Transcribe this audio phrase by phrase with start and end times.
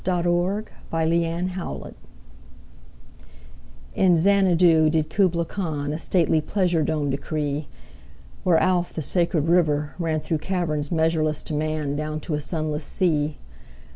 [0.03, 1.93] Kubla Khan
[3.93, 7.67] IN Xanadu did Kubla Khan A stately pleasure dome decree:
[8.43, 12.83] Where Alph, the sacred river, ran Through caverns measureless to man Down to a sunless
[12.83, 13.37] sea.